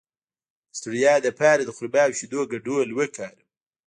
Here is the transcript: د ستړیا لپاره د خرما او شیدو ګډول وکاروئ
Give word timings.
د 0.03 0.03
ستړیا 0.79 1.13
لپاره 1.27 1.61
د 1.63 1.69
خرما 1.77 2.03
او 2.07 2.11
شیدو 2.19 2.41
ګډول 2.51 2.87
وکاروئ 2.97 3.45